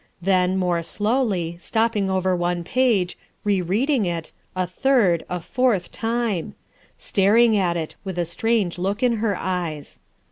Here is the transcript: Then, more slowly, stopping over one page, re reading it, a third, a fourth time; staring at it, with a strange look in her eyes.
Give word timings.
Then, 0.19 0.57
more 0.57 0.81
slowly, 0.81 1.57
stopping 1.59 2.09
over 2.09 2.35
one 2.35 2.63
page, 2.63 3.15
re 3.43 3.61
reading 3.61 4.07
it, 4.07 4.31
a 4.55 4.65
third, 4.65 5.23
a 5.29 5.39
fourth 5.39 5.91
time; 5.91 6.55
staring 6.97 7.55
at 7.55 7.77
it, 7.77 7.93
with 8.03 8.17
a 8.17 8.25
strange 8.25 8.79
look 8.79 9.03
in 9.03 9.17
her 9.17 9.35
eyes. 9.37 9.99